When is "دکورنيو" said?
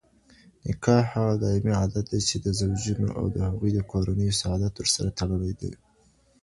3.79-4.37